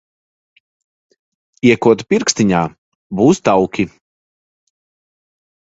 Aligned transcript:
Iekod 1.73 2.03
pirkstiņā, 2.13 2.63
būs 3.21 3.45
tauki. 3.51 3.87